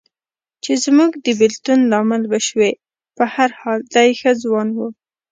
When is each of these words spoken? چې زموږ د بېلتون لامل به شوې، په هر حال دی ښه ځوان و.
چې 0.63 0.71
زموږ 0.85 1.11
د 1.25 1.27
بېلتون 1.39 1.79
لامل 1.91 2.23
به 2.31 2.39
شوې، 2.47 2.71
په 3.17 3.23
هر 3.33 3.49
حال 3.59 3.79
دی 3.95 4.09
ښه 4.19 4.31
ځوان 4.43 4.67
و. 4.75 4.79